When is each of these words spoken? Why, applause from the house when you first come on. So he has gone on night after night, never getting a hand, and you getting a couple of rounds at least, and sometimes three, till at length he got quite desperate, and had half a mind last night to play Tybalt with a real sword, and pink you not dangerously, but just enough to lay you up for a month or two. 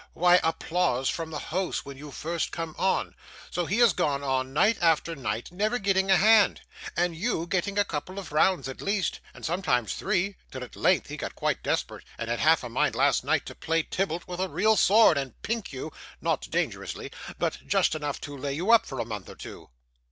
Why, 0.13 0.39
applause 0.43 1.09
from 1.09 1.29
the 1.29 1.37
house 1.37 1.85
when 1.85 1.95
you 1.95 2.09
first 2.09 2.49
come 2.51 2.73
on. 2.79 3.13
So 3.51 3.67
he 3.67 3.77
has 3.77 3.93
gone 3.93 4.23
on 4.23 4.51
night 4.51 4.79
after 4.81 5.15
night, 5.15 5.51
never 5.51 5.77
getting 5.77 6.09
a 6.09 6.17
hand, 6.17 6.61
and 6.97 7.15
you 7.15 7.45
getting 7.45 7.77
a 7.77 7.85
couple 7.85 8.17
of 8.17 8.31
rounds 8.31 8.67
at 8.67 8.81
least, 8.81 9.19
and 9.31 9.45
sometimes 9.45 9.93
three, 9.93 10.37
till 10.49 10.63
at 10.63 10.75
length 10.75 11.09
he 11.09 11.17
got 11.17 11.35
quite 11.35 11.61
desperate, 11.61 12.03
and 12.17 12.31
had 12.31 12.39
half 12.39 12.63
a 12.63 12.67
mind 12.69 12.95
last 12.95 13.23
night 13.23 13.45
to 13.45 13.53
play 13.53 13.83
Tybalt 13.83 14.23
with 14.27 14.39
a 14.39 14.49
real 14.49 14.75
sword, 14.75 15.19
and 15.19 15.39
pink 15.43 15.71
you 15.71 15.91
not 16.19 16.49
dangerously, 16.49 17.11
but 17.37 17.59
just 17.67 17.93
enough 17.93 18.19
to 18.21 18.35
lay 18.35 18.53
you 18.53 18.71
up 18.71 18.87
for 18.87 18.99
a 18.99 19.05
month 19.05 19.29
or 19.29 19.35
two. 19.35 19.69